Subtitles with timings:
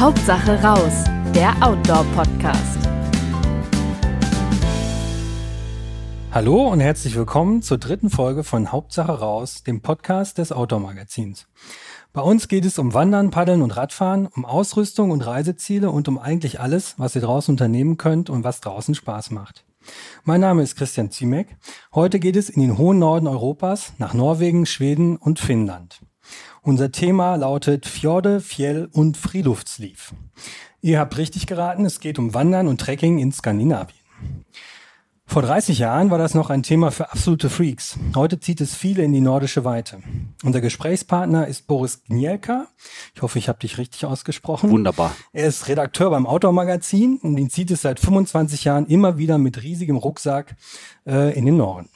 [0.00, 2.78] Hauptsache raus, der Outdoor-Podcast.
[6.32, 11.48] Hallo und herzlich willkommen zur dritten Folge von Hauptsache raus, dem Podcast des Outdoor-Magazins.
[12.14, 16.18] Bei uns geht es um Wandern, Paddeln und Radfahren, um Ausrüstung und Reiseziele und um
[16.18, 19.66] eigentlich alles, was ihr draußen unternehmen könnt und was draußen Spaß macht.
[20.24, 21.58] Mein Name ist Christian Ziemek.
[21.94, 26.00] Heute geht es in den hohen Norden Europas nach Norwegen, Schweden und Finnland.
[26.62, 30.12] Unser Thema lautet Fjorde, Fjell und Friluftsliv.
[30.82, 33.98] Ihr habt richtig geraten, es geht um Wandern und Trekking in Skandinavien.
[35.24, 37.96] Vor 30 Jahren war das noch ein Thema für absolute Freaks.
[38.16, 40.02] Heute zieht es viele in die nordische Weite.
[40.42, 42.66] Unser Gesprächspartner ist Boris Gnielka.
[43.14, 44.70] Ich hoffe, ich habe dich richtig ausgesprochen.
[44.70, 45.14] Wunderbar.
[45.32, 49.62] Er ist Redakteur beim Outdoor-Magazin und ihn zieht es seit 25 Jahren immer wieder mit
[49.62, 50.56] riesigem Rucksack
[51.06, 51.88] äh, in den Norden.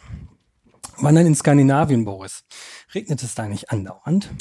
[0.98, 2.44] Wandern in Skandinavien, Boris.
[2.94, 4.30] Regnet es da nicht andauernd?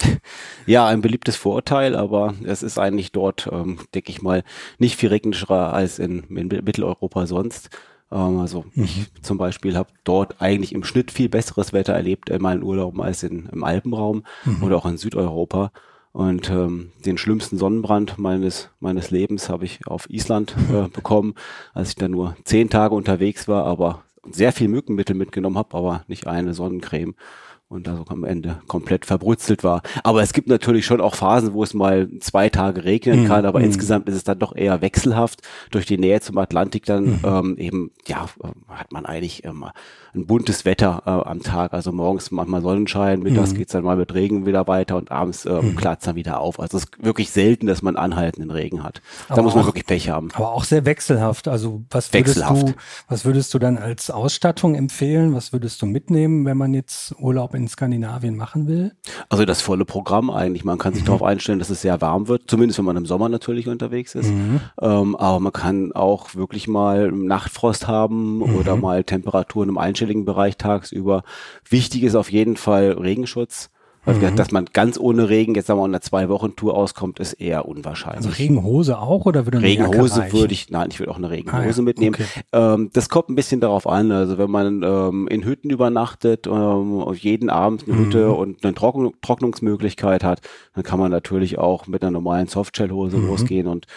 [0.66, 4.44] Ja, ein beliebtes Vorurteil, aber es ist eigentlich dort, ähm, denke ich mal,
[4.78, 7.70] nicht viel regnischer als in, in Mitteleuropa sonst.
[8.12, 8.84] Ähm, also mhm.
[8.86, 13.02] ich zum Beispiel habe dort eigentlich im Schnitt viel besseres Wetter erlebt in meinen Urlauben
[13.02, 14.64] als in, im Alpenraum mhm.
[14.64, 15.72] oder auch in Südeuropa.
[16.14, 21.34] Und ähm, den schlimmsten Sonnenbrand meines, meines Lebens habe ich auf Island äh, bekommen,
[21.74, 26.04] als ich da nur zehn Tage unterwegs war, aber sehr viel Mückenmittel mitgenommen habe, aber
[26.08, 27.16] nicht eine Sonnencreme
[27.74, 29.82] und da so am Ende komplett verbrutzelt war.
[30.04, 33.28] Aber es gibt natürlich schon auch Phasen, wo es mal zwei Tage regnen mhm.
[33.28, 33.64] kann, aber mm.
[33.64, 35.42] insgesamt ist es dann doch eher wechselhaft.
[35.72, 37.20] Durch die Nähe zum Atlantik dann mhm.
[37.24, 39.66] ähm, eben, ja, äh, hat man eigentlich ähm,
[40.16, 41.74] ein buntes Wetter äh, am Tag.
[41.74, 43.58] Also morgens manchmal Sonnenschein, mittags mhm.
[43.58, 45.76] geht's dann mal mit Regen wieder weiter und abends äh, mhm.
[45.76, 46.60] klart dann wieder auf.
[46.60, 49.02] Also es ist wirklich selten, dass man anhaltenden Regen hat.
[49.30, 50.30] Da muss man auch, wirklich Pech haben.
[50.34, 51.48] Aber auch sehr wechselhaft.
[51.48, 52.74] Also was würdest du,
[53.08, 55.34] was würdest du dann als Ausstattung empfehlen?
[55.34, 58.92] Was würdest du mitnehmen, wenn man jetzt Urlaub in Skandinavien machen will?
[59.30, 60.64] Also das volle Programm eigentlich.
[60.64, 61.08] Man kann sich mhm.
[61.08, 64.32] darauf einstellen, dass es sehr warm wird, zumindest wenn man im Sommer natürlich unterwegs ist.
[64.32, 64.62] Mhm.
[64.82, 68.82] Ähm, aber man kann auch wirklich mal Nachtfrost haben oder mhm.
[68.82, 71.24] mal Temperaturen im einstelligen Bereich tagsüber.
[71.70, 73.70] Wichtig ist auf jeden Fall Regenschutz.
[74.06, 74.36] Mhm.
[74.36, 77.34] Dass man ganz ohne Regen jetzt sagen wir, in einer zwei Wochen Tour auskommt, ist
[77.34, 78.26] eher unwahrscheinlich.
[78.26, 81.58] Also Regenhose auch oder würde eine Regenhose würde ich, nein, ich würde auch eine Regenhose
[81.58, 81.82] ah, ja.
[81.82, 82.16] mitnehmen.
[82.16, 82.42] Okay.
[82.52, 84.12] Ähm, das kommt ein bisschen darauf an.
[84.12, 88.34] Also wenn man ähm, in Hütten übernachtet, ähm, jeden Abend eine Hütte mhm.
[88.34, 90.42] und eine Trockn Trocknungsmöglichkeit hat,
[90.74, 93.28] dann kann man natürlich auch mit einer normalen Softshellhose mhm.
[93.28, 93.88] losgehen und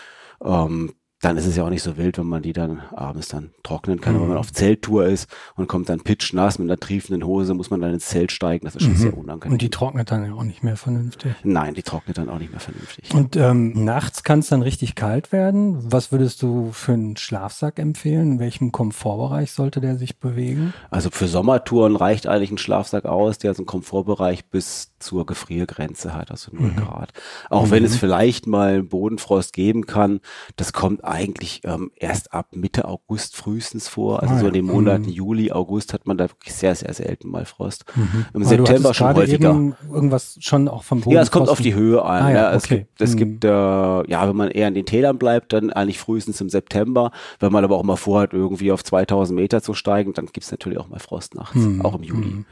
[0.45, 3.51] ähm, dann ist es ja auch nicht so wild, wenn man die dann abends dann
[3.63, 4.15] trocknen kann.
[4.15, 4.21] Mhm.
[4.21, 7.81] wenn man auf Zelttour ist und kommt dann pitchnass mit einer triefenden Hose, muss man
[7.81, 8.67] dann ins Zelt steigen.
[8.67, 8.97] Das ist schon mhm.
[8.97, 9.53] sehr unangenehm.
[9.55, 11.33] Und die trocknet dann ja auch nicht mehr vernünftig.
[11.43, 13.15] Nein, die trocknet dann auch nicht mehr vernünftig.
[13.15, 15.91] Und ähm, nachts kann es dann richtig kalt werden.
[15.91, 18.33] Was würdest du für einen Schlafsack empfehlen?
[18.33, 20.75] In welchem Komfortbereich sollte der sich bewegen?
[20.91, 26.15] Also für Sommertouren reicht eigentlich ein Schlafsack aus, der so einen Komfortbereich bis zur Gefriergrenze
[26.15, 26.77] hat, also 0 mhm.
[26.77, 27.13] Grad.
[27.49, 27.99] Auch wenn es mhm.
[27.99, 30.21] vielleicht mal Bodenfrost geben kann,
[30.57, 34.23] das kommt eigentlich ähm, erst ab Mitte August frühestens vor.
[34.23, 35.11] Also ah, so in den Monaten mhm.
[35.11, 37.85] Juli, August hat man da wirklich sehr, sehr selten mal Frost.
[37.95, 38.27] Mhm.
[38.35, 39.75] Im Aber September schon häufiger.
[39.93, 41.15] Irgendwas schon auch vom Boden.
[41.15, 42.25] Ja, es kommt auf die Höhe an.
[42.25, 42.53] Ah, ja, ja.
[42.53, 42.79] Es okay.
[42.79, 43.19] gibt, es mhm.
[43.19, 47.13] gibt äh, ja, wenn man eher in den Tälern bleibt, dann eigentlich frühestens im September.
[47.39, 50.51] Wenn man aber auch mal vorhat, irgendwie auf 2000 Meter zu steigen, dann gibt es
[50.51, 51.83] natürlich auch mal Frost nachts, mhm.
[51.83, 52.45] auch im Juli.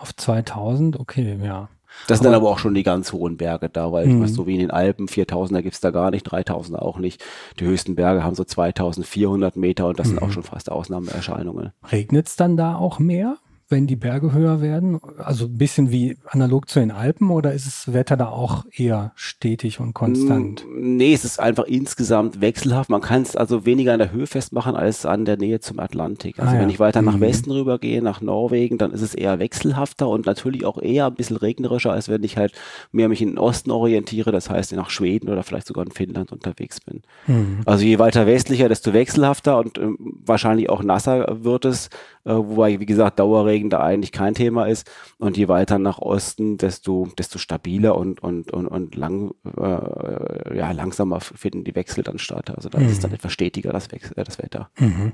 [0.00, 1.68] Auf 2000, okay, ja.
[2.06, 4.26] Das sind dann aber auch schon die ganz hohen Berge da, weil mhm.
[4.26, 7.22] so wie in den Alpen, 4000er gibt's da gar nicht, 3000er auch nicht.
[7.58, 10.32] Die höchsten Berge haben so 2400 Meter und das sind auch mhm.
[10.32, 11.72] schon fast Ausnahmeerscheinungen.
[11.92, 13.36] Regnet's dann da auch mehr?
[13.70, 15.00] Wenn die Berge höher werden?
[15.18, 19.12] Also ein bisschen wie analog zu den Alpen oder ist das Wetter da auch eher
[19.14, 20.66] stetig und konstant?
[20.76, 22.90] Nee, es ist einfach insgesamt wechselhaft.
[22.90, 26.38] Man kann es also weniger an der Höhe festmachen als an der Nähe zum Atlantik.
[26.38, 26.60] Also ah, ja.
[26.60, 27.20] wenn ich weiter nach mhm.
[27.20, 31.36] Westen rübergehe, nach Norwegen, dann ist es eher wechselhafter und natürlich auch eher ein bisschen
[31.36, 32.52] regnerischer, als wenn ich halt
[32.90, 36.32] mehr mich in den Osten orientiere, das heißt nach Schweden oder vielleicht sogar in Finnland
[36.32, 37.02] unterwegs bin.
[37.26, 37.60] Mhm.
[37.66, 41.88] Also je weiter westlicher, desto wechselhafter und äh, wahrscheinlich auch nasser wird es,
[42.24, 44.90] äh, wobei, wie gesagt, Dauerregen da eigentlich kein Thema ist.
[45.18, 50.72] Und je weiter nach Osten, desto, desto stabiler und, und, und, und lang, äh, ja,
[50.72, 52.50] langsamer finden die Wechsel dann statt.
[52.54, 52.86] Also da mhm.
[52.86, 54.70] ist es dann etwas stetiger, das, Wechsel, äh, das Wetter.
[54.78, 55.12] Mhm.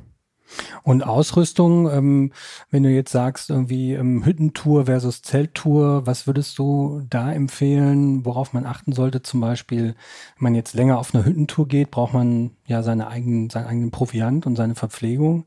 [0.83, 2.33] Und Ausrüstung, ähm,
[2.71, 8.53] wenn du jetzt sagst, irgendwie ähm, Hüttentour versus Zelttour, was würdest du da empfehlen, worauf
[8.53, 9.23] man achten sollte?
[9.23, 9.95] Zum Beispiel,
[10.37, 13.91] wenn man jetzt länger auf eine Hüttentour geht, braucht man ja seine eigenen, seinen eigenen
[13.91, 15.47] Proviant und seine Verpflegung.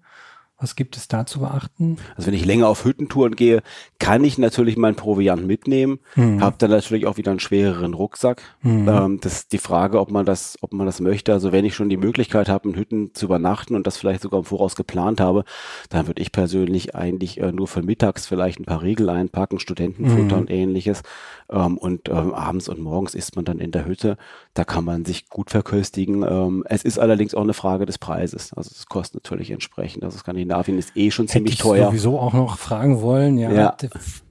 [0.59, 1.97] Was gibt es da zu beachten?
[2.17, 3.61] Also wenn ich länger auf Hüttentouren gehe,
[3.97, 6.41] kann ich natürlich meinen Proviant mitnehmen, mhm.
[6.41, 8.41] habe dann natürlich auch wieder einen schwereren Rucksack.
[8.61, 8.89] Mhm.
[8.89, 11.31] Ähm, das ist die Frage, ob man das, ob man das möchte.
[11.31, 14.39] Also wenn ich schon die Möglichkeit habe, in Hütten zu übernachten und das vielleicht sogar
[14.39, 15.45] im Voraus geplant habe,
[15.89, 20.35] dann würde ich persönlich eigentlich äh, nur für mittags vielleicht ein paar Riegel einpacken, Studentenfutter
[20.35, 20.41] mhm.
[20.41, 21.03] und ähnliches.
[21.49, 24.17] Ähm, und ähm, abends und morgens isst man dann in der Hütte.
[24.53, 26.23] Da kann man sich gut verköstigen.
[26.23, 28.53] Ähm, es ist allerdings auch eine Frage des Preises.
[28.53, 30.03] Also es kostet natürlich entsprechend.
[30.03, 31.85] Also es kann Skandinavien ist eh schon ziemlich Hätte ich teuer.
[31.87, 33.37] sowieso auch noch fragen wollen.
[33.37, 33.77] Ja, ja.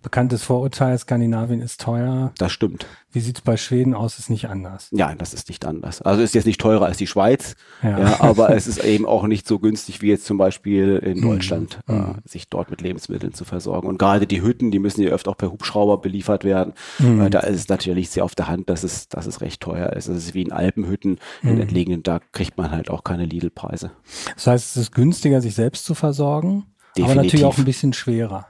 [0.03, 2.32] bekanntes Vorurteil, Skandinavien ist teuer.
[2.38, 2.87] Das stimmt.
[3.10, 4.19] Wie sieht es bei Schweden aus?
[4.19, 4.88] Ist nicht anders.
[4.93, 6.02] Ja, das ist nicht anders.
[6.02, 7.99] Also ist jetzt nicht teurer als die Schweiz, ja.
[7.99, 11.22] ja aber es ist eben auch nicht so günstig wie jetzt zum Beispiel in mhm.
[11.22, 12.16] Deutschland, mhm.
[12.25, 13.88] äh, sich dort mit Lebensmitteln zu versorgen.
[13.88, 16.75] Und gerade die Hütten, die müssen ja öfter auch per Hubschrauber beliefert werden.
[16.99, 17.22] Mhm.
[17.22, 19.94] Äh, da ist es natürlich sehr auf der Hand, dass es, dass es recht teuer
[19.94, 20.08] ist.
[20.08, 21.61] Das ist wie in Alpenhütten, in mhm.
[21.62, 23.90] entlegenen, da kriegt man halt auch keine Lidl-Preise.
[24.34, 26.66] Das heißt, es ist günstiger, sich selbst zu versorgen?
[26.96, 27.04] Definitiv.
[27.04, 28.46] Aber natürlich auch ein bisschen schwerer.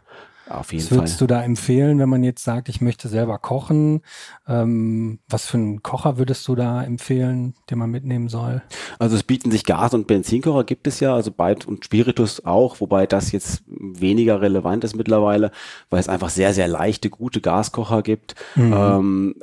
[0.49, 1.27] Auf jeden was würdest Fall.
[1.29, 4.03] du da empfehlen, wenn man jetzt sagt, ich möchte selber kochen?
[4.47, 8.62] Ähm, was für einen Kocher würdest du da empfehlen, den man mitnehmen soll?
[8.99, 12.81] Also es bieten sich Gas- und Benzinkocher gibt es ja, also beid und Spiritus auch,
[12.81, 15.50] wobei das jetzt weniger relevant ist mittlerweile,
[15.91, 18.35] weil es einfach sehr, sehr leichte, gute Gaskocher gibt.
[18.55, 18.73] Mhm.
[18.73, 19.35] Ähm,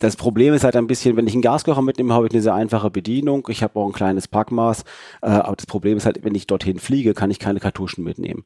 [0.00, 2.54] das Problem ist halt ein bisschen, wenn ich einen Gaskocher mitnehme, habe ich eine sehr
[2.54, 3.46] einfache Bedienung.
[3.50, 4.84] Ich habe auch ein kleines Packmaß.
[5.22, 8.44] Äh, aber das Problem ist halt, wenn ich dorthin fliege, kann ich keine Kartuschen mitnehmen.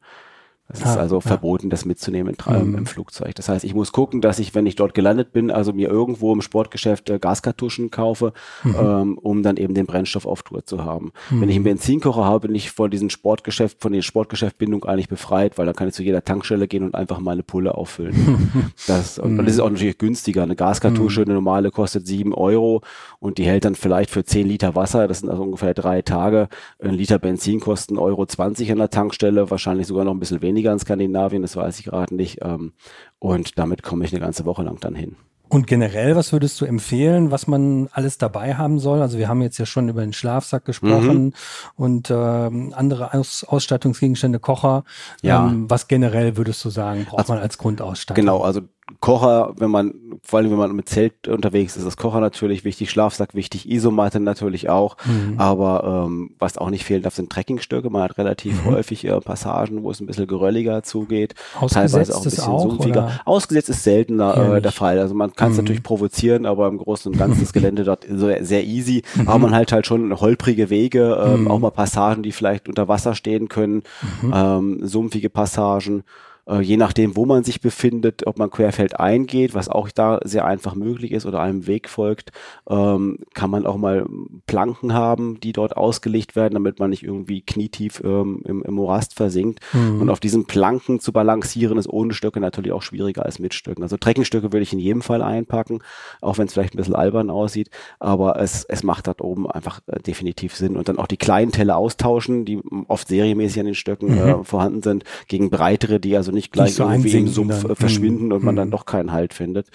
[0.73, 1.21] Es ah, ist also ja.
[1.21, 2.75] verboten, das mitzunehmen mhm.
[2.79, 3.35] im Flugzeug.
[3.35, 6.33] Das heißt, ich muss gucken, dass ich, wenn ich dort gelandet bin, also mir irgendwo
[6.33, 8.33] im Sportgeschäft äh, Gaskartuschen kaufe,
[8.65, 8.77] mhm.
[8.79, 11.13] ähm, um dann eben den Brennstoff auf Tour zu haben.
[11.31, 11.41] Mhm.
[11.43, 15.59] Wenn ich einen Benzinkocher habe, bin ich von diesem Sportgeschäft, von der Sportgeschäftbindung eigentlich befreit,
[15.59, 18.73] weil dann kann ich zu jeder Tankstelle gehen und einfach meine Pulle auffüllen.
[18.87, 20.43] das, und, und das ist auch natürlich günstiger.
[20.43, 21.27] Eine Gaskartusche, mhm.
[21.27, 22.81] eine normale kostet sieben Euro
[23.19, 26.49] und die hält dann vielleicht für zehn Liter Wasser, das sind also ungefähr drei Tage.
[26.83, 30.62] Ein Liter Benzin kostet 1,20 Euro an der Tankstelle, wahrscheinlich sogar noch ein bisschen weniger
[30.63, 32.39] weniger in Skandinavien, das weiß ich gerade nicht.
[32.43, 32.73] Ähm,
[33.19, 35.17] und damit komme ich eine ganze Woche lang dann hin.
[35.49, 39.03] Und generell, was würdest du empfehlen, was man alles dabei haben soll?
[39.03, 41.33] Also wir haben jetzt ja schon über den Schlafsack gesprochen mhm.
[41.77, 44.85] und ähm, andere Aus Ausstattungsgegenstände, Kocher.
[45.21, 45.47] Ja.
[45.47, 48.23] Ähm, was generell würdest du sagen, braucht also, man als Grundausstattung?
[48.23, 48.63] Genau, also
[49.01, 52.91] Kocher, wenn man, vor allem wenn man mit Zelt unterwegs ist, ist Kocher natürlich wichtig,
[52.91, 54.97] Schlafsack wichtig, Isomatte natürlich auch.
[55.05, 55.35] Mhm.
[55.39, 57.91] Aber ähm, was auch nicht fehlen darf, sind Trekkingstöcke.
[57.91, 58.71] Man hat relativ mhm.
[58.71, 61.35] häufig äh, Passagen, wo es ein bisschen gerölliger zugeht.
[61.69, 63.05] Teilweise auch ein bisschen auch, sumpfiger.
[63.05, 63.21] Oder?
[63.25, 64.99] Ausgesetzt ist seltener äh, der Fall.
[64.99, 65.65] Also man kann es mhm.
[65.65, 69.03] natürlich provozieren, aber im Großen und Ganzen das Gelände dort so sehr easy.
[69.15, 69.29] Mhm.
[69.29, 71.51] Aber man halt halt schon holprige Wege, ähm, mhm.
[71.51, 73.83] auch mal Passagen, die vielleicht unter Wasser stehen können,
[74.23, 74.33] mhm.
[74.35, 76.05] ähm, sumpfige Passagen
[76.47, 80.45] äh, je nachdem, wo man sich befindet, ob man querfeldein geht, was auch da sehr
[80.45, 82.33] einfach möglich ist oder einem Weg folgt,
[82.69, 84.07] ähm, kann man auch mal
[84.47, 89.15] Planken haben, die dort ausgelegt werden, damit man nicht irgendwie knietief ähm, im, im, Morast
[89.15, 89.61] versinkt.
[89.73, 90.01] Mhm.
[90.01, 93.83] Und auf diesen Planken zu balancieren ist ohne Stöcke natürlich auch schwieriger als mit Stöcken.
[93.83, 95.81] Also Trekkingstöcke würde ich in jedem Fall einpacken,
[96.21, 99.81] auch wenn es vielleicht ein bisschen albern aussieht, aber es, es macht dort oben einfach
[99.87, 100.77] äh, definitiv Sinn.
[100.77, 104.19] Und dann auch die kleinen Teile austauschen, die oft serienmäßig an den Stöcken mhm.
[104.19, 107.77] äh, vorhanden sind, gegen breitere, die also nicht gleich nicht so irgendwie im Sumpf dann.
[107.77, 108.33] verschwinden mhm.
[108.33, 108.73] und man dann mhm.
[108.73, 109.69] doch keinen Halt findet.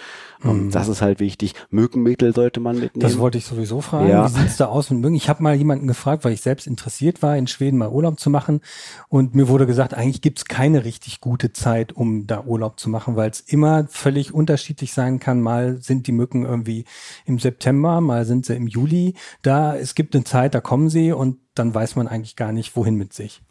[0.43, 0.71] Mhm.
[0.71, 1.53] das ist halt wichtig.
[1.69, 3.01] Mückenmittel sollte man mitnehmen.
[3.01, 4.09] Das wollte ich sowieso fragen.
[4.09, 4.25] Ja.
[4.25, 5.15] Wie sieht's da aus mit Mücken?
[5.15, 8.29] Ich habe mal jemanden gefragt, weil ich selbst interessiert war, in Schweden mal Urlaub zu
[8.29, 8.61] machen.
[9.09, 13.15] Und mir wurde gesagt, eigentlich gibt's keine richtig gute Zeit, um da Urlaub zu machen,
[13.15, 15.41] weil es immer völlig unterschiedlich sein kann.
[15.41, 16.85] Mal sind die Mücken irgendwie
[17.25, 19.15] im September, mal sind sie im Juli.
[19.41, 22.75] Da, es gibt eine Zeit, da kommen sie und dann weiß man eigentlich gar nicht,
[22.75, 23.41] wohin mit sich.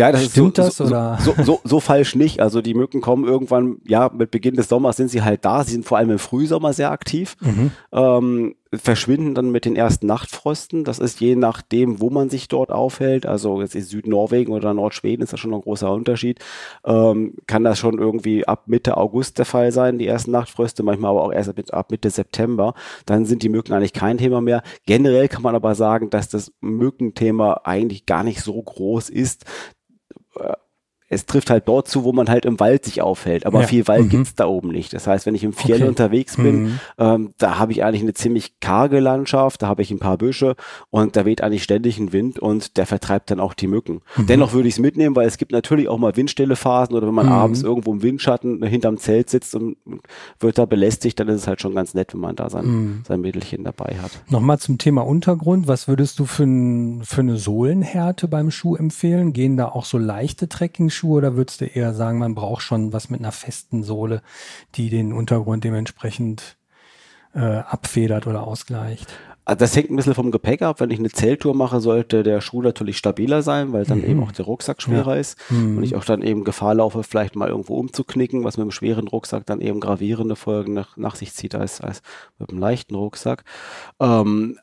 [0.00, 1.18] Ja, das Stimmt ist so, das oder?
[1.20, 2.40] So, so, so, so falsch nicht.
[2.40, 5.62] Also die Mücken kommen irgendwann, ja, mit Beginn des Sommers sind sie halt da.
[5.62, 7.36] Sie sind vor allem im Frühsommer sehr aktiv.
[7.40, 7.70] Mhm.
[7.92, 10.84] Ähm, verschwinden dann mit den ersten Nachtfrosten.
[10.84, 13.26] Das ist je nachdem, wo man sich dort aufhält.
[13.26, 16.38] Also jetzt in Südnorwegen oder Nordschweden ist das schon ein großer Unterschied.
[16.84, 21.10] Ähm, kann das schon irgendwie ab Mitte August der Fall sein, die ersten Nachtfröste, manchmal
[21.10, 22.74] aber auch erst ab Mitte September.
[23.06, 24.62] Dann sind die Mücken eigentlich kein Thema mehr.
[24.86, 29.44] Generell kann man aber sagen, dass das Mückenthema eigentlich gar nicht so groß ist
[30.40, 30.69] uh,
[31.12, 33.44] es trifft halt dort zu, wo man halt im Wald sich aufhält.
[33.44, 33.66] Aber ja.
[33.66, 34.08] viel Wald mhm.
[34.10, 34.94] gibt's da oben nicht.
[34.94, 35.88] Das heißt, wenn ich im Fjell okay.
[35.88, 36.80] unterwegs bin, mhm.
[36.98, 40.54] ähm, da habe ich eigentlich eine ziemlich karge Landschaft, da habe ich ein paar Büsche
[40.90, 44.02] und da weht eigentlich ständig ein Wind und der vertreibt dann auch die Mücken.
[44.16, 44.26] Mhm.
[44.26, 47.14] Dennoch würde ich es mitnehmen, weil es gibt natürlich auch mal windstille Phasen oder wenn
[47.14, 47.32] man mhm.
[47.32, 49.78] abends irgendwo im Windschatten hinterm Zelt sitzt und
[50.38, 53.02] wird da belästigt, dann ist es halt schon ganz nett, wenn man da sein, mhm.
[53.06, 54.12] sein Mittelchen dabei hat.
[54.28, 55.66] Nochmal zum Thema Untergrund.
[55.66, 56.46] Was würdest du für,
[57.02, 59.32] für eine Sohlenhärte beim Schuh empfehlen?
[59.32, 62.92] Gehen da auch so leichte Trekking Schuhe oder würdest du eher sagen, man braucht schon
[62.92, 64.22] was mit einer festen Sohle,
[64.74, 66.58] die den Untergrund dementsprechend
[67.34, 69.08] äh, abfedert oder ausgleicht?
[69.50, 70.78] also das hängt ein bisschen vom Gepäck ab.
[70.78, 74.04] Wenn ich eine Zelttour mache, sollte der Schuh natürlich stabiler sein, weil dann mhm.
[74.04, 75.20] eben auch der Rucksack schwerer ja.
[75.20, 75.78] ist mhm.
[75.78, 79.08] und ich auch dann eben Gefahr laufe, vielleicht mal irgendwo umzuknicken, was mit einem schweren
[79.08, 82.02] Rucksack dann eben gravierende Folgen nach, nach sich zieht als, als
[82.38, 83.42] mit einem leichten Rucksack.
[83.98, 84.58] Ähm,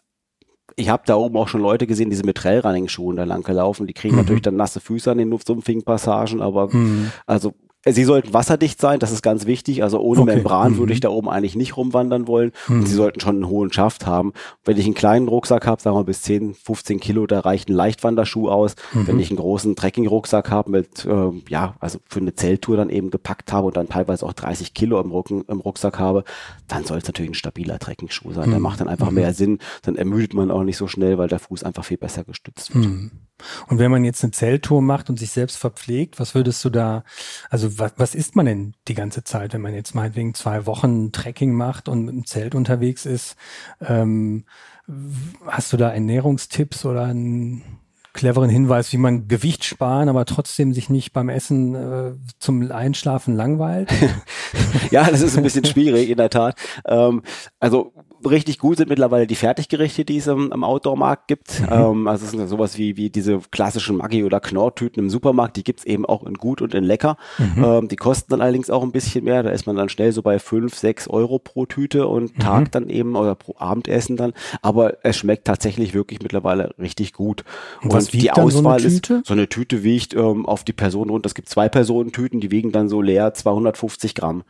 [0.75, 3.87] ich habe da oben auch schon Leute gesehen, diese mit Trailrunning-Schuhen da lang gelaufen.
[3.87, 4.21] Die kriegen mhm.
[4.21, 7.11] natürlich dann nasse Füße an den sumpfigen Passagen, aber mhm.
[7.25, 7.53] also
[7.91, 9.83] Sie sollten wasserdicht sein, das ist ganz wichtig.
[9.83, 10.35] Also ohne okay.
[10.35, 10.77] Membran mhm.
[10.77, 12.51] würde ich da oben eigentlich nicht rumwandern wollen.
[12.67, 12.79] Mhm.
[12.79, 14.33] Und sie sollten schon einen hohen Schaft haben.
[14.65, 17.73] Wenn ich einen kleinen Rucksack habe, sagen wir bis 10, 15 Kilo, da reicht ein
[17.73, 18.75] Leichtwanderschuh aus.
[18.93, 19.07] Mhm.
[19.07, 23.09] Wenn ich einen großen Trekking-Rucksack habe mit, äh, ja, also für eine Zelttour dann eben
[23.09, 26.23] gepackt habe und dann teilweise auch 30 Kilo im, Rücken, im Rucksack habe,
[26.67, 28.49] dann soll es natürlich ein stabiler Trekking-Schuh sein.
[28.49, 28.63] Der mhm.
[28.63, 29.15] macht dann einfach mhm.
[29.15, 29.59] mehr Sinn.
[29.83, 32.85] Dann ermüdet man auch nicht so schnell, weil der Fuß einfach viel besser gestützt wird.
[33.67, 37.03] Und wenn man jetzt eine Zelttour macht und sich selbst verpflegt, was würdest du da,
[37.49, 41.11] also was, was isst man denn die ganze Zeit, wenn man jetzt meinetwegen zwei Wochen
[41.11, 43.35] Trekking macht und im Zelt unterwegs ist?
[43.81, 44.45] Ähm,
[45.45, 47.79] hast du da Ernährungstipps oder einen
[48.17, 53.35] cleveren Hinweis, wie man Gewicht sparen, aber trotzdem sich nicht beim Essen äh, zum Einschlafen
[53.35, 53.89] langweilt?
[54.91, 56.55] ja, das ist ein bisschen schwierig, in der Tat.
[56.85, 57.21] Ähm,
[57.59, 57.93] also
[58.25, 61.61] richtig gut sind mittlerweile die Fertiggerichte, die es im, im Outdoor-Markt gibt.
[61.61, 61.67] Mhm.
[61.71, 65.63] Ähm, also es sind sowas wie, wie diese klassischen Maggi- oder Knorr-Tüten im Supermarkt, die
[65.63, 67.17] gibt's eben auch in gut und in lecker.
[67.37, 67.63] Mhm.
[67.63, 69.43] Ähm, die kosten dann allerdings auch ein bisschen mehr.
[69.43, 72.41] Da ist man dann schnell so bei fünf, sechs Euro pro Tüte und mhm.
[72.41, 74.33] Tag dann eben oder pro Abendessen dann.
[74.61, 77.43] Aber es schmeckt tatsächlich wirklich mittlerweile richtig gut.
[77.81, 81.25] Und, und die Auswahl so ist, so eine Tüte wiegt ähm, auf die Person rund.
[81.25, 84.43] Es gibt zwei Personentüten, die wiegen dann so leer 250 Gramm.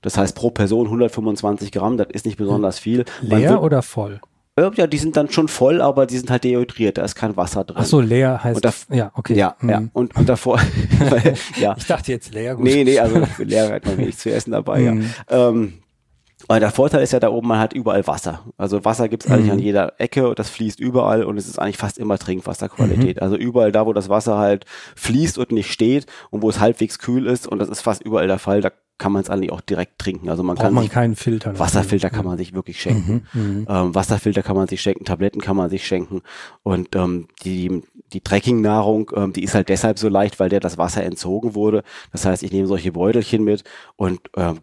[0.00, 3.04] Das heißt pro Person 125 Gramm, das ist nicht besonders viel.
[3.20, 4.20] Leer wird, oder voll?
[4.74, 7.64] Ja, die sind dann schon voll, aber die sind halt dehydriert, da ist kein Wasser
[7.64, 7.76] drin.
[7.80, 9.34] Ach so, leer heißt, da, ja, okay.
[9.34, 9.68] Ja, hm.
[9.68, 9.82] ja.
[9.92, 10.60] Und, und davor,
[11.60, 11.76] ja.
[11.76, 12.64] Ich dachte jetzt leer, gut.
[12.64, 15.02] Nee, nee, also leer hat man wenig zu essen dabei, hm.
[15.02, 15.48] ja.
[15.48, 15.74] Ähm,
[16.48, 18.40] aber der Vorteil ist ja da oben, man hat überall Wasser.
[18.56, 19.64] Also Wasser gibt es eigentlich an mhm.
[19.64, 23.16] jeder Ecke, das fließt überall und es ist eigentlich fast immer Trinkwasserqualität.
[23.16, 23.22] Mhm.
[23.22, 24.64] Also überall da, wo das Wasser halt
[24.96, 28.26] fließt und nicht steht und wo es halbwegs kühl ist und das ist fast überall
[28.26, 30.28] der Fall, da kann man es eigentlich auch direkt trinken.
[30.28, 31.56] Also man Braucht kann man keinen Filter.
[31.58, 33.26] Wasserfilter kann man sich wirklich schenken.
[33.32, 36.22] Mhm, mhm, ähm, Wasserfilter kann man sich schenken, Tabletten kann man sich schenken.
[36.62, 40.78] Und ähm, die, die Trekkingnahrung, ähm, die ist halt deshalb so leicht, weil der das
[40.78, 41.84] Wasser entzogen wurde.
[42.10, 43.62] Das heißt, ich nehme solche Beutelchen mit
[43.96, 44.60] und ähm,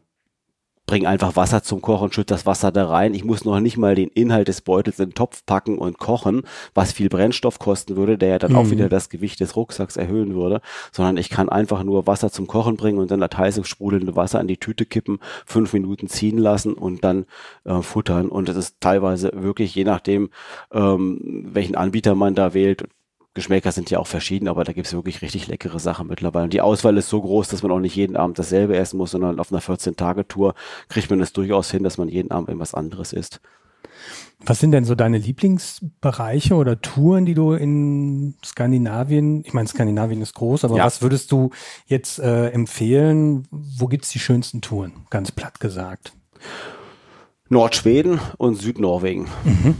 [0.86, 3.13] bring einfach Wasser zum Kochen, schütt das Wasser da rein.
[3.13, 6.44] Ich muss noch nicht mal den Inhalt des Beutels in den Topf packen und kochen,
[6.74, 8.58] was viel Brennstoff kosten würde, der ja dann mhm.
[8.58, 10.62] auch wieder das Gewicht des Rucksacks erhöhen würde,
[10.92, 14.39] sondern ich kann einfach nur Wasser zum Kochen bringen und dann das heiße sprudelnde Wasser
[14.39, 17.25] in die Tüte kippen, fünf Minuten ziehen lassen und dann
[17.63, 18.30] äh, futtern.
[18.30, 20.30] Und es ist teilweise wirklich, je nachdem,
[20.72, 22.88] ähm, welchen Anbieter man da wählt,
[23.36, 26.46] Geschmäcker sind ja auch verschieden, aber da gibt es wirklich richtig leckere Sachen mittlerweile.
[26.46, 29.12] Und die Auswahl ist so groß, dass man auch nicht jeden Abend dasselbe essen muss,
[29.12, 30.56] sondern auf einer 14-Tage-Tour
[30.88, 33.42] kriegt man es durchaus hin, dass man jeden Abend irgendwas anderes isst.
[34.46, 40.22] Was sind denn so deine Lieblingsbereiche oder Touren, die du in Skandinavien, ich meine, Skandinavien
[40.22, 40.86] ist groß, aber ja.
[40.86, 41.50] was würdest du
[41.88, 43.48] jetzt äh, empfehlen?
[43.51, 46.13] Wo gibt es die schönsten Touren, ganz platt gesagt?
[47.50, 49.27] Nordschweden und Südnorwegen.
[49.44, 49.75] Mhm.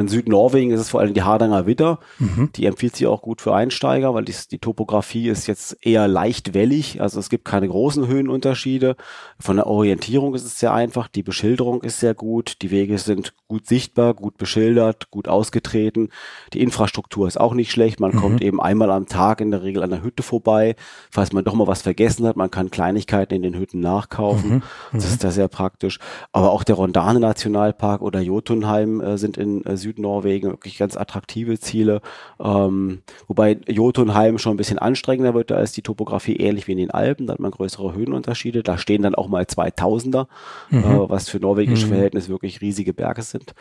[0.00, 1.98] In Südnorwegen ist es vor allem die Hardanger Witter.
[2.18, 2.50] Mhm.
[2.56, 6.54] Die empfiehlt sich auch gut für Einsteiger, weil die, die Topografie ist jetzt eher leicht
[6.54, 7.00] wellig.
[7.00, 8.96] Also es gibt keine großen Höhenunterschiede.
[9.38, 11.08] Von der Orientierung ist es sehr einfach.
[11.08, 12.62] Die Beschilderung ist sehr gut.
[12.62, 16.08] Die Wege sind gut sichtbar, gut beschildert, gut ausgetreten.
[16.52, 18.00] Die Infrastruktur ist auch nicht schlecht.
[18.00, 18.18] Man mhm.
[18.18, 20.74] kommt eben einmal am Tag in der Regel an der Hütte vorbei.
[21.10, 24.54] Falls man doch mal was vergessen hat, man kann Kleinigkeiten in den Hütten nachkaufen.
[24.56, 24.62] Mhm.
[24.92, 25.98] Das ist da sehr praktisch.
[26.32, 31.58] Aber auch der Rondane Nationalpark oder Jotunheim äh, sind in äh, Südnorwegen wirklich ganz attraktive
[31.60, 32.00] Ziele.
[32.40, 36.78] Ähm, wobei Jotunheim schon ein bisschen anstrengender wird, da ist die Topografie ähnlich wie in
[36.78, 38.62] den Alpen, da hat man größere Höhenunterschiede.
[38.62, 40.26] Da stehen dann auch mal 2000er,
[40.70, 40.78] mhm.
[40.78, 41.90] äh, was für norwegische mhm.
[41.90, 43.54] Verhältnisse wirklich riesige Berge sind.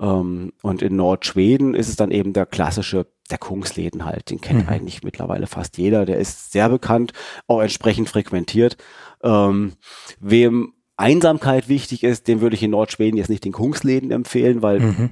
[0.00, 4.30] Ähm, und in Nordschweden ist es dann eben der klassische, der Kungsläden halt.
[4.30, 4.68] Den kennt mhm.
[4.68, 6.06] eigentlich mittlerweile fast jeder.
[6.06, 7.12] Der ist sehr bekannt,
[7.46, 8.76] auch entsprechend frequentiert.
[9.22, 9.72] Ähm,
[10.20, 14.80] wem Einsamkeit wichtig ist, dem würde ich in Nordschweden jetzt nicht den Kungsläden empfehlen, weil
[14.80, 15.10] mhm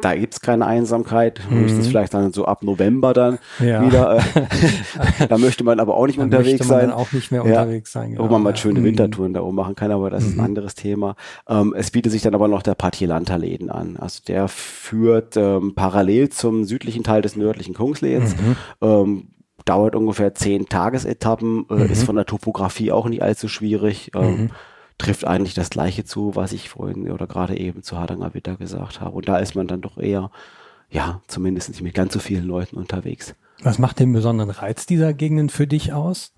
[0.00, 1.60] da gibt's keine Einsamkeit, mhm.
[1.60, 3.84] höchstens vielleicht dann so ab November dann ja.
[3.84, 4.18] wieder.
[4.18, 6.88] Äh, da möchte man aber auch nicht da unterwegs sein.
[6.88, 8.12] Dann auch nicht mehr ja, unterwegs sein.
[8.12, 8.24] Genau.
[8.24, 8.84] Wo man mal schöne mhm.
[8.84, 10.28] Wintertouren da oben machen kann, aber das mhm.
[10.28, 10.44] ist ein mhm.
[10.44, 11.16] anderes Thema.
[11.48, 13.96] Ähm, es bietet sich dann aber noch der Patielanta-Läden an.
[13.96, 18.36] Also der führt ähm, parallel zum südlichen Teil des nördlichen Kungsläds.
[18.36, 18.56] Mhm.
[18.80, 19.28] Ähm,
[19.64, 22.06] dauert ungefähr zehn Tagesetappen, äh, ist mhm.
[22.06, 24.10] von der Topografie auch nicht allzu schwierig.
[25.00, 29.00] Trifft eigentlich das Gleiche zu, was ich vorhin oder gerade eben zu Hardanger Witter gesagt
[29.00, 29.16] habe.
[29.16, 30.30] Und da ist man dann doch eher,
[30.90, 33.34] ja, zumindest nicht mit ganz so vielen Leuten unterwegs.
[33.62, 36.32] Was macht den besonderen Reiz dieser Gegenden für dich aus?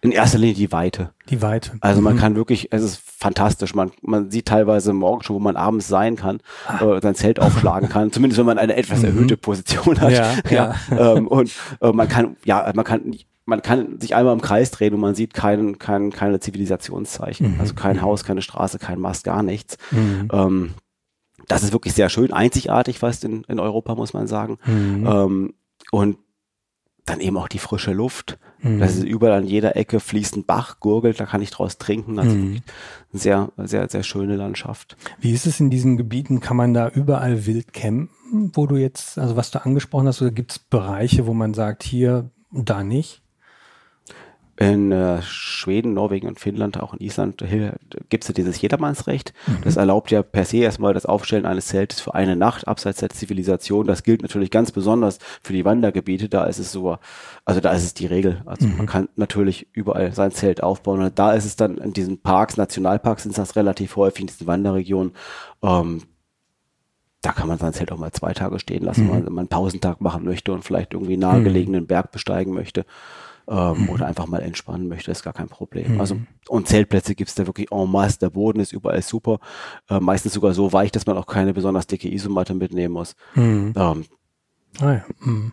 [0.00, 1.10] in erster Linie die Weite.
[1.28, 1.72] Die Weite.
[1.80, 2.18] Also man mhm.
[2.18, 3.74] kann wirklich, es ist fantastisch.
[3.74, 6.84] Man, man sieht teilweise morgen schon, wo man abends sein kann, ah.
[6.84, 8.12] äh, sein Zelt aufschlagen kann.
[8.12, 9.06] Zumindest wenn man eine etwas mhm.
[9.06, 10.12] erhöhte Position hat.
[10.12, 10.74] Ja, ja.
[10.90, 13.16] ja ähm, und äh, man kann, ja, man kann
[13.48, 17.54] man kann sich einmal im Kreis drehen und man sieht kein, kein, keine Zivilisationszeichen.
[17.54, 17.60] Mhm.
[17.60, 18.02] Also kein mhm.
[18.02, 19.78] Haus, keine Straße, kein Mast, gar nichts.
[19.90, 20.28] Mhm.
[20.30, 20.70] Ähm,
[21.46, 24.58] das ist wirklich sehr schön, einzigartig fast in, in Europa, muss man sagen.
[24.66, 25.06] Mhm.
[25.06, 25.54] Ähm,
[25.90, 26.18] und
[27.06, 28.38] dann eben auch die frische Luft.
[28.60, 28.80] Mhm.
[28.80, 32.18] Das ist überall an jeder Ecke fließt ein Bach, gurgelt, da kann ich draus trinken.
[32.18, 32.60] Also mhm.
[33.12, 34.98] sehr, sehr, sehr schöne Landschaft.
[35.18, 36.40] Wie ist es in diesen Gebieten?
[36.40, 40.32] Kann man da überall wild campen, wo du jetzt, also was du angesprochen hast, oder
[40.32, 43.22] gibt es Bereiche, wo man sagt, hier und da nicht?
[44.58, 47.44] In äh, Schweden, Norwegen und Finnland, auch in Island,
[48.08, 49.32] gibt es ja dieses Jedermannsrecht.
[49.46, 49.58] Mhm.
[49.62, 53.10] Das erlaubt ja per se erstmal das Aufstellen eines Zeltes für eine Nacht abseits der
[53.10, 53.86] Zivilisation.
[53.86, 56.28] Das gilt natürlich ganz besonders für die Wandergebiete.
[56.28, 56.98] Da ist es so,
[57.44, 58.42] also da ist es die Regel.
[58.46, 58.78] Also mhm.
[58.78, 61.02] man kann natürlich überall sein Zelt aufbauen.
[61.02, 64.48] Und da ist es dann in diesen Parks, Nationalparks sind das relativ häufig in diesen
[64.48, 65.12] Wanderregionen.
[65.62, 66.02] Ähm,
[67.22, 69.12] da kann man sein Zelt auch mal zwei Tage stehen lassen, mhm.
[69.12, 72.84] wenn man einen Pausentag machen möchte und vielleicht irgendwie nahegelegenen Berg besteigen möchte
[73.48, 73.88] ähm, mhm.
[73.88, 75.94] oder einfach mal entspannen möchte, ist gar kein Problem.
[75.94, 76.00] Mhm.
[76.00, 79.40] Also und Zeltplätze gibt es da wirklich en masse, der Boden ist überall super,
[79.88, 83.16] äh, meistens sogar so weich, dass man auch keine besonders dicke Isomatte mitnehmen muss.
[83.34, 83.72] Mhm.
[83.76, 84.04] Ähm,
[84.80, 85.04] ah ja.
[85.20, 85.52] Mhm.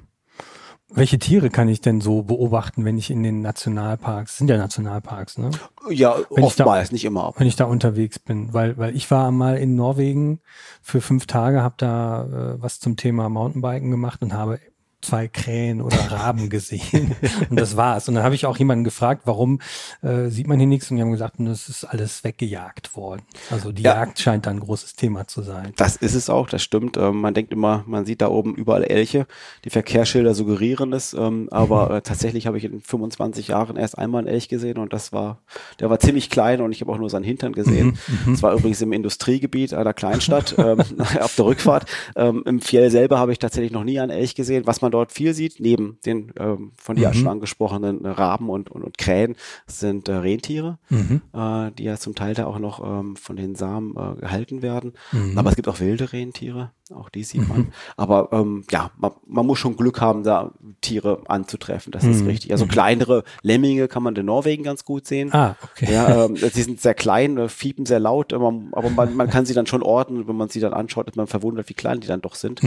[0.94, 5.40] Welche Tiere kann ich denn so beobachten, wenn ich in den Nationalparks, sind ja Nationalparks,
[5.40, 5.50] ne?
[5.90, 7.34] Ja, wenn oftmals, da, nicht immer.
[7.38, 10.42] Wenn ich da unterwegs bin, weil, weil ich war mal in Norwegen
[10.84, 14.60] für fünf Tage, habe da äh, was zum Thema Mountainbiken gemacht und habe
[15.06, 17.16] zwei Krähen oder Raben gesehen.
[17.50, 18.08] und das war's.
[18.08, 19.60] Und dann habe ich auch jemanden gefragt, warum
[20.02, 20.90] äh, sieht man hier nichts?
[20.90, 23.22] Und die haben gesagt, das ist alles weggejagt worden.
[23.52, 23.96] Also die ja.
[23.96, 25.74] Jagd scheint da ein großes Thema zu sein.
[25.78, 26.98] Das ist es auch, das stimmt.
[26.98, 29.28] Ähm, man denkt immer, man sieht da oben überall Elche.
[29.64, 31.14] Die Verkehrsschilder suggerieren es.
[31.14, 34.94] Ähm, aber äh, tatsächlich habe ich in 25 Jahren erst einmal einen Elch gesehen und
[34.94, 35.40] das war,
[35.80, 37.98] der war ziemlich klein und ich habe auch nur seinen Hintern gesehen.
[38.08, 38.18] Mhm.
[38.26, 38.42] Das mhm.
[38.42, 40.80] war übrigens im Industriegebiet einer Kleinstadt ähm,
[41.20, 41.86] auf der Rückfahrt.
[42.16, 44.66] Ähm, Im Fjell selber habe ich tatsächlich noch nie einen Elch gesehen.
[44.66, 47.14] Was man dort viel sieht, neben den ähm, von dir mhm.
[47.14, 49.36] schon angesprochenen Raben und, und, und Krähen,
[49.68, 51.22] sind äh, Rentiere, mhm.
[51.34, 54.94] äh, die ja zum Teil da auch noch ähm, von den Samen äh, gehalten werden.
[55.12, 55.38] Mhm.
[55.38, 57.58] Aber es gibt auch wilde Rentiere, auch die sieht man.
[57.58, 57.68] Mhm.
[57.98, 62.28] Aber ähm, ja, man, man, muss schon Glück haben, da Tiere anzutreffen, das ist mhm.
[62.28, 62.52] richtig.
[62.52, 62.70] Also mhm.
[62.70, 65.34] kleinere Lemminge kann man in Norwegen ganz gut sehen.
[65.34, 65.92] Ah, okay.
[65.92, 69.46] Ja, ähm, sie sind sehr klein, äh, fiepen sehr laut, aber, aber man, man kann
[69.46, 72.08] sie dann schon orten, wenn man sie dann anschaut, ist man verwundert, wie klein die
[72.08, 72.64] dann doch sind.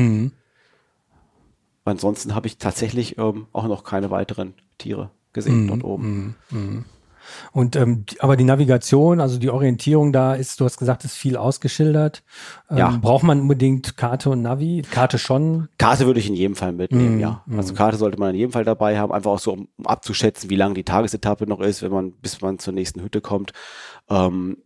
[1.88, 6.37] Ansonsten habe ich tatsächlich ähm, auch noch keine weiteren Tiere gesehen mm, dort oben.
[6.51, 6.85] Mm, mm.
[7.53, 11.37] Und ähm, aber die Navigation, also die Orientierung da ist, du hast gesagt, ist viel
[11.37, 12.22] ausgeschildert.
[12.70, 12.98] Ähm, ja.
[13.01, 14.83] Braucht man unbedingt Karte und Navi?
[14.90, 15.68] Karte schon?
[15.79, 17.44] Karte würde ich in jedem Fall mitnehmen, mm, ja.
[17.55, 20.51] Also Karte sollte man in jedem Fall dabei haben, einfach auch so, um, um abzuschätzen,
[20.51, 23.53] wie lang die Tagesetappe noch ist, wenn man, bis man zur nächsten Hütte kommt.
[24.09, 24.59] Ähm,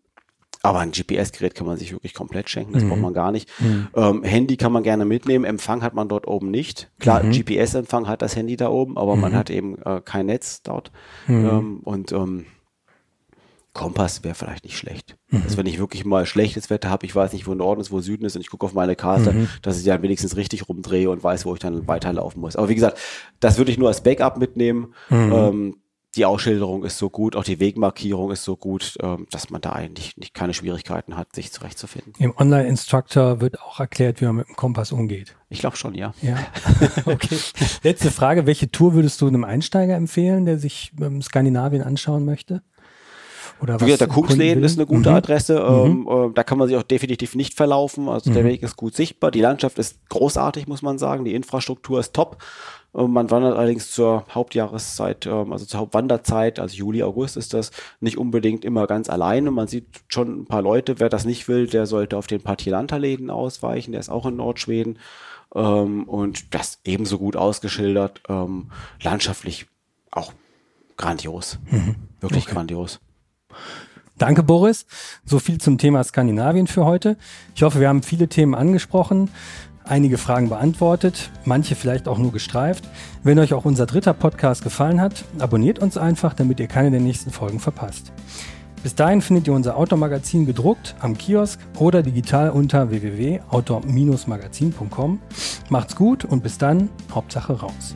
[0.62, 2.90] aber ein GPS-Gerät kann man sich wirklich komplett schenken, das mhm.
[2.90, 3.50] braucht man gar nicht.
[3.60, 3.88] Mhm.
[3.94, 6.90] Ähm, Handy kann man gerne mitnehmen, Empfang hat man dort oben nicht.
[7.00, 7.32] Klar, mhm.
[7.32, 9.36] GPS-Empfang hat das Handy da oben, aber man mhm.
[9.36, 10.92] hat eben äh, kein Netz dort.
[11.26, 11.48] Mhm.
[11.48, 12.46] Ähm, und ähm,
[13.72, 15.16] Kompass wäre vielleicht nicht schlecht.
[15.30, 15.42] Mhm.
[15.44, 18.00] Also wenn ich wirklich mal schlechtes Wetter habe, ich weiß nicht, wo Norden ist, wo
[18.00, 19.48] Süden ist und ich gucke auf meine Karte, mhm.
[19.62, 22.54] dass ich dann wenigstens richtig rumdrehe und weiß, wo ich dann weiterlaufen muss.
[22.56, 22.98] Aber wie gesagt,
[23.40, 24.94] das würde ich nur als Backup mitnehmen.
[25.08, 25.32] Mhm.
[25.32, 25.76] Ähm,
[26.14, 29.72] die Ausschilderung ist so gut, auch die Wegmarkierung ist so gut, ähm, dass man da
[29.72, 32.12] eigentlich nicht keine Schwierigkeiten hat, sich zurechtzufinden.
[32.18, 35.34] Im Online-Instructor wird auch erklärt, wie man mit dem Kompass umgeht.
[35.48, 36.12] Ich glaube schon, ja.
[36.20, 36.36] Ja.
[37.06, 37.38] okay.
[37.82, 42.62] Letzte Frage: Welche Tour würdest du einem Einsteiger empfehlen, der sich ähm, Skandinavien anschauen möchte?
[43.62, 45.16] Oder was der Kungsleden ist eine gute mhm.
[45.16, 45.60] Adresse.
[45.60, 46.08] Mhm.
[46.10, 48.08] Ähm, äh, da kann man sich auch definitiv nicht verlaufen.
[48.08, 48.34] Also mhm.
[48.34, 49.30] der Weg ist gut sichtbar.
[49.30, 51.24] Die Landschaft ist großartig, muss man sagen.
[51.24, 52.42] Die Infrastruktur ist top.
[52.94, 58.18] Man wandert allerdings zur Hauptjahreszeit, ähm, also zur Hauptwanderzeit, also Juli, August ist das nicht
[58.18, 59.50] unbedingt immer ganz alleine.
[59.50, 61.00] Man sieht schon ein paar Leute.
[61.00, 63.92] Wer das nicht will, der sollte auf den Partielanterläden ausweichen.
[63.92, 64.98] Der ist auch in Nordschweden.
[65.54, 68.20] Ähm, und das ebenso gut ausgeschildert.
[68.28, 68.70] Ähm,
[69.02, 69.66] landschaftlich
[70.10, 70.34] auch
[70.98, 71.58] grandios.
[71.70, 71.96] Mhm.
[72.20, 72.54] Wirklich okay.
[72.54, 73.00] grandios.
[74.18, 74.84] Danke, Boris.
[75.24, 77.16] So viel zum Thema Skandinavien für heute.
[77.54, 79.30] Ich hoffe, wir haben viele Themen angesprochen
[79.84, 82.84] einige Fragen beantwortet, manche vielleicht auch nur gestreift.
[83.22, 87.00] Wenn euch auch unser dritter Podcast gefallen hat, abonniert uns einfach, damit ihr keine der
[87.00, 88.12] nächsten Folgen verpasst.
[88.82, 95.20] Bis dahin findet ihr unser Outdoor-Magazin gedruckt am Kiosk oder digital unter www.outdoor-magazin.com.
[95.68, 97.94] Macht's gut und bis dann, Hauptsache raus.